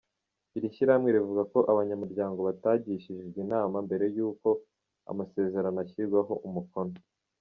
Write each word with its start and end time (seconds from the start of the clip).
Iri 0.57 0.73
shyirahamwe 0.75 1.09
rivuga 1.17 1.41
ko 1.53 1.59
abanyamuryango 1.71 2.39
batagishijwe 2.47 3.37
inama 3.45 3.75
mbere 3.87 4.05
yuko 4.15 4.47
ayo 5.05 5.13
masezerano 5.19 5.77
ashyirwaho 5.85 6.33
umukono. 6.49 6.95